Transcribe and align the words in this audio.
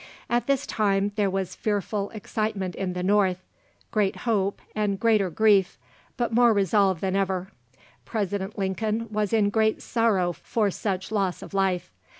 At 0.31 0.47
this 0.47 0.65
time 0.65 1.11
there 1.15 1.29
was 1.29 1.53
fearful 1.53 2.09
excitement 2.09 2.73
in 2.73 2.93
the 2.93 3.03
North, 3.03 3.43
great 3.91 4.15
hope, 4.25 4.59
and 4.73 4.99
greater 4.99 5.29
grief, 5.29 5.77
but 6.17 6.33
more 6.33 6.53
resolve 6.53 7.01
than 7.01 7.15
ever. 7.15 7.51
President 8.03 8.57
Lincoln 8.57 9.09
was 9.11 9.31
in 9.31 9.51
great 9.51 9.79
sorrow 9.83 10.33
for 10.33 10.71
such 10.71 11.11
loss 11.11 11.43
of 11.43 11.53
life. 11.53 11.91